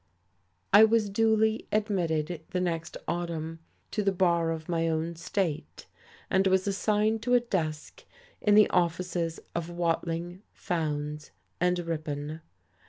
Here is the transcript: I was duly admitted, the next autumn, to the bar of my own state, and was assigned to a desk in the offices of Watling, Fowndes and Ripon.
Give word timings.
I 0.73 0.83
was 0.83 1.11
duly 1.11 1.67
admitted, 1.71 2.43
the 2.49 2.59
next 2.59 2.97
autumn, 3.07 3.59
to 3.91 4.01
the 4.01 4.11
bar 4.11 4.49
of 4.49 4.67
my 4.67 4.87
own 4.87 5.15
state, 5.15 5.85
and 6.27 6.47
was 6.47 6.65
assigned 6.67 7.21
to 7.21 7.35
a 7.35 7.39
desk 7.39 8.05
in 8.41 8.55
the 8.55 8.67
offices 8.71 9.39
of 9.53 9.69
Watling, 9.69 10.41
Fowndes 10.55 11.29
and 11.59 11.77
Ripon. 11.77 12.41